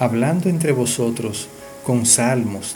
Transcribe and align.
Hablando 0.00 0.48
entre 0.48 0.72
vosotros 0.72 1.48
con 1.84 2.06
salmos, 2.06 2.74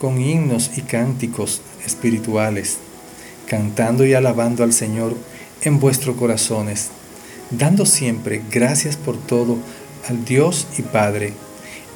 con 0.00 0.20
himnos 0.20 0.72
y 0.76 0.80
cánticos 0.80 1.60
espirituales, 1.86 2.78
cantando 3.46 4.04
y 4.04 4.14
alabando 4.14 4.64
al 4.64 4.72
Señor 4.72 5.16
en 5.62 5.78
vuestros 5.78 6.16
corazones, 6.16 6.88
dando 7.50 7.86
siempre 7.86 8.42
gracias 8.50 8.96
por 8.96 9.16
todo 9.16 9.56
al 10.08 10.24
Dios 10.24 10.66
y 10.76 10.82
Padre, 10.82 11.32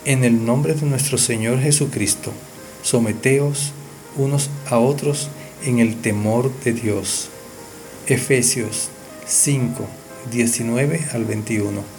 en 0.04 0.22
el 0.22 0.46
nombre 0.46 0.74
de 0.74 0.86
nuestro 0.86 1.18
Señor 1.18 1.60
Jesucristo, 1.60 2.32
someteos 2.84 3.72
unos 4.16 4.48
a 4.70 4.78
otros 4.78 5.28
en 5.64 5.80
el 5.80 5.96
temor 5.96 6.52
de 6.62 6.72
Dios. 6.72 7.30
Efesios 8.06 8.90
5, 9.26 9.84
19 10.30 11.04
al 11.14 11.24
21. 11.24 11.97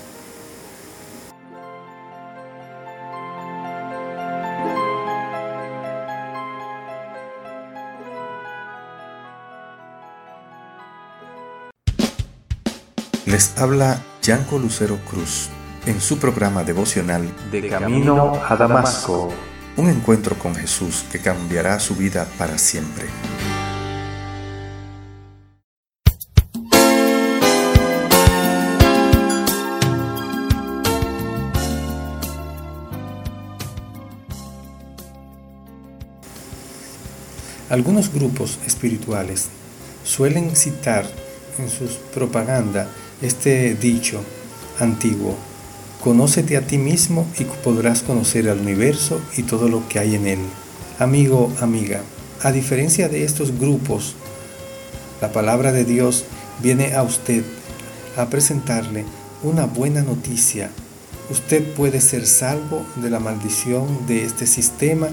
Les 13.26 13.58
habla 13.58 14.02
Yanko 14.22 14.58
Lucero 14.58 14.98
Cruz 15.10 15.50
en 15.86 16.00
su 16.00 16.18
programa 16.18 16.64
devocional 16.64 17.30
De 17.52 17.68
Camino 17.68 18.34
a 18.48 18.56
Damasco. 18.56 19.30
Un 19.78 19.90
encuentro 19.90 20.36
con 20.38 20.56
Jesús 20.56 21.06
que 21.12 21.20
cambiará 21.20 21.80
su 21.80 21.96
vida 21.96 22.28
para 22.38 22.58
siempre. 22.58 23.08
Algunos 37.70 38.12
grupos 38.12 38.58
espirituales 38.66 39.50
suelen 40.04 40.56
citar 40.56 41.06
en 41.60 41.70
sus 41.70 41.92
propaganda 42.14 42.88
este 43.22 43.76
dicho 43.76 44.22
antiguo, 44.80 45.36
conócete 46.02 46.56
a 46.56 46.66
ti 46.66 46.78
mismo 46.78 47.28
y 47.38 47.44
podrás 47.44 48.02
conocer 48.02 48.50
al 48.50 48.60
universo 48.60 49.22
y 49.36 49.44
todo 49.44 49.68
lo 49.68 49.88
que 49.90 50.00
hay 50.00 50.16
en 50.16 50.28
él. 50.28 50.40
Amigo, 51.00 51.52
amiga, 51.60 52.02
a 52.42 52.52
diferencia 52.52 53.10
de 53.10 53.24
estos 53.26 53.58
grupos, 53.60 54.16
la 55.22 55.32
palabra 55.32 55.72
de 55.74 55.84
Dios 55.84 56.24
viene 56.64 56.94
a 56.94 57.04
usted 57.04 57.44
a 58.16 58.30
presentarle 58.30 59.06
una 59.44 59.66
buena 59.66 60.02
noticia. 60.02 60.70
Usted 61.30 61.64
puede 61.74 62.02
ser 62.02 62.26
salvo 62.26 62.86
de 62.96 63.10
la 63.10 63.20
maldición 63.20 64.08
de 64.08 64.24
este 64.24 64.48
sistema 64.48 65.10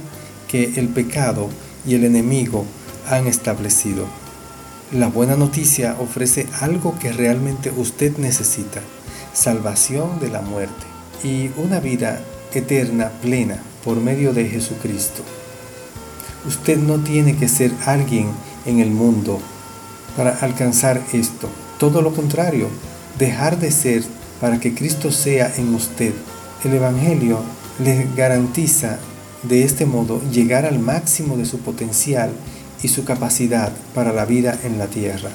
que 0.49 0.75
el 0.77 0.89
pecado 0.89 1.49
y 1.87 1.95
el 1.95 2.05
enemigo 2.05 2.65
han 3.09 3.27
establecido. 3.27 4.06
La 4.93 5.09
buena 5.09 5.35
noticia 5.35 5.97
ofrece 5.99 6.47
algo 6.61 6.97
que 7.01 7.11
realmente 7.11 7.73
usted 7.77 8.19
necesita, 8.19 8.81
salvación 9.33 10.21
de 10.21 10.29
la 10.29 10.43
muerte 10.43 10.87
y 11.25 11.51
una 11.57 11.81
vida 11.81 12.21
eterna 12.55 13.11
plena 13.21 13.59
por 13.85 13.97
medio 13.97 14.33
de 14.33 14.49
Jesucristo. 14.49 15.25
Usted 16.47 16.79
no 16.79 17.01
tiene 17.01 17.35
que 17.37 17.49
ser 17.49 17.73
alguien 17.85 18.29
en 18.65 18.79
el 18.79 18.93
mundo 18.93 19.41
para 20.17 20.31
alcanzar 20.37 21.03
esto. 21.13 21.49
Todo 21.81 22.01
lo 22.01 22.15
contrario, 22.15 22.69
dejar 23.19 23.59
de 23.59 23.73
ser 23.73 24.05
para 24.41 24.61
que 24.61 24.73
Cristo 24.73 25.11
sea 25.11 25.53
en 25.57 25.75
usted. 25.75 26.13
El 26.63 26.75
Evangelio 26.75 27.41
le 27.81 28.07
garantiza 28.15 29.01
de 29.43 29.65
este 29.65 29.85
modo 29.85 30.23
llegar 30.31 30.65
al 30.65 30.79
máximo 30.79 31.37
de 31.37 31.45
su 31.45 31.59
potencial 31.59 32.31
y 32.87 32.89
su 32.89 33.03
capacidad 33.05 33.73
para 33.97 34.13
la 34.13 34.25
vida 34.25 34.57
en 34.63 34.79
la 34.79 34.87
tierra. 34.87 35.31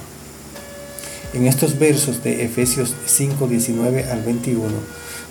En 1.34 1.48
estos 1.48 1.78
versos 1.78 2.24
de 2.24 2.46
Efesios 2.46 2.96
5, 3.06 3.46
19 3.46 4.06
al 4.06 4.24
21 4.24 4.70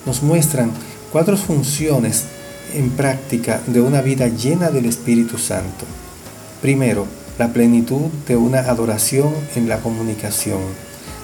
nos 0.04 0.22
muestran 0.22 0.70
cuatro 1.12 1.38
funciones 1.38 2.24
en 2.74 2.90
práctica 2.90 3.62
de 3.66 3.80
una 3.80 4.02
vida 4.02 4.28
llena 4.28 4.68
del 4.68 4.84
Espíritu 4.84 5.38
Santo. 5.38 5.86
Primero, 6.60 7.06
la 7.38 7.54
plenitud 7.54 8.10
de 8.28 8.36
una 8.36 8.58
adoración 8.58 9.32
en 9.56 9.66
la 9.66 9.78
comunicación, 9.78 10.60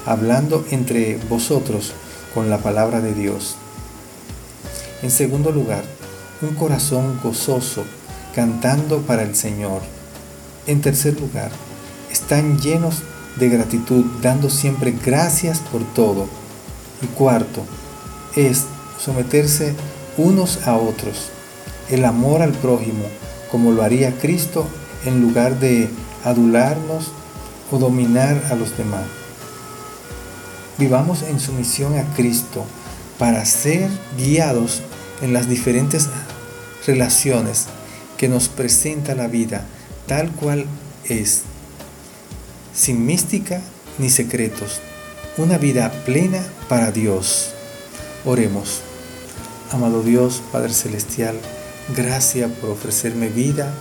hablando 0.06 0.64
entre 0.70 1.18
vosotros 1.28 1.92
con 2.32 2.48
la 2.48 2.56
palabra 2.56 3.02
de 3.02 3.12
Dios. 3.12 3.56
En 5.02 5.10
segundo 5.10 5.52
lugar, 5.52 5.84
un 6.40 6.54
corazón 6.54 7.20
gozoso, 7.22 7.84
cantando 8.34 9.02
para 9.02 9.24
el 9.24 9.34
Señor. 9.36 9.95
En 10.66 10.80
tercer 10.80 11.20
lugar, 11.20 11.50
están 12.10 12.58
llenos 12.58 13.02
de 13.36 13.48
gratitud, 13.48 14.04
dando 14.20 14.50
siempre 14.50 14.92
gracias 15.04 15.60
por 15.60 15.84
todo. 15.94 16.26
Y 17.02 17.06
cuarto, 17.06 17.62
es 18.34 18.64
someterse 18.98 19.74
unos 20.16 20.66
a 20.66 20.76
otros, 20.76 21.28
el 21.88 22.04
amor 22.04 22.42
al 22.42 22.52
prójimo, 22.52 23.04
como 23.50 23.70
lo 23.72 23.82
haría 23.82 24.18
Cristo 24.18 24.66
en 25.04 25.20
lugar 25.20 25.60
de 25.60 25.88
adularnos 26.24 27.12
o 27.70 27.78
dominar 27.78 28.42
a 28.50 28.54
los 28.56 28.76
demás. 28.76 29.04
Vivamos 30.78 31.22
en 31.22 31.38
sumisión 31.38 31.96
a 31.96 32.02
Cristo 32.14 32.64
para 33.18 33.44
ser 33.44 33.88
guiados 34.18 34.82
en 35.22 35.32
las 35.32 35.48
diferentes 35.48 36.08
relaciones 36.86 37.66
que 38.16 38.28
nos 38.28 38.48
presenta 38.48 39.14
la 39.14 39.28
vida 39.28 39.64
tal 40.06 40.30
cual 40.30 40.66
es, 41.04 41.42
sin 42.74 43.06
mística 43.06 43.60
ni 43.98 44.10
secretos, 44.10 44.80
una 45.36 45.58
vida 45.58 45.90
plena 46.04 46.42
para 46.68 46.92
Dios. 46.92 47.50
Oremos. 48.24 48.80
Amado 49.72 50.02
Dios, 50.02 50.42
Padre 50.52 50.72
Celestial, 50.72 51.36
gracias 51.96 52.50
por 52.52 52.70
ofrecerme 52.70 53.28
vida 53.28 53.72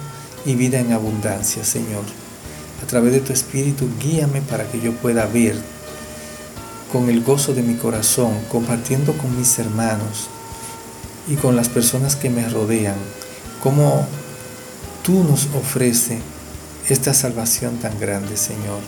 y 0.45 0.55
vida 0.55 0.79
en 0.79 0.91
abundancia, 0.91 1.63
Señor. 1.63 2.03
A 2.83 2.87
través 2.87 3.13
de 3.13 3.19
tu 3.19 3.33
Espíritu, 3.33 3.87
guíame 4.01 4.41
para 4.41 4.69
que 4.69 4.81
yo 4.81 4.93
pueda 4.93 5.25
ver 5.27 5.55
con 6.91 7.09
el 7.09 7.23
gozo 7.23 7.53
de 7.53 7.61
mi 7.61 7.75
corazón, 7.75 8.33
compartiendo 8.51 9.13
con 9.13 9.37
mis 9.37 9.57
hermanos 9.59 10.27
y 11.27 11.35
con 11.35 11.55
las 11.55 11.69
personas 11.69 12.15
que 12.15 12.29
me 12.29 12.47
rodean, 12.49 12.95
cómo 13.61 14.07
tú 15.05 15.23
nos 15.23 15.47
ofreces 15.55 16.19
esta 16.89 17.13
salvación 17.13 17.77
tan 17.77 17.99
grande, 17.99 18.35
Señor. 18.37 18.79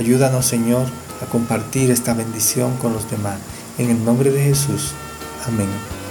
Ayúdanos, 0.00 0.46
Señor, 0.46 0.86
a 1.22 1.26
compartir 1.26 1.90
esta 1.90 2.14
bendición 2.14 2.76
con 2.78 2.94
los 2.94 3.10
demás. 3.10 3.38
En 3.78 3.90
el 3.90 4.04
nombre 4.04 4.30
de 4.30 4.42
Jesús. 4.42 4.92
Amén. 5.46 6.01